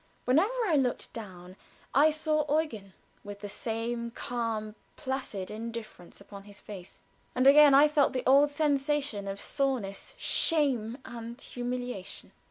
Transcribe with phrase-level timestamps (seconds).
[0.25, 1.55] Whenever I looked down
[1.93, 7.01] I saw Eugen, with the same calm, placid indifference upon his face;
[7.35, 12.31] and again I felt the old sensation of soreness, shame, and humiliation.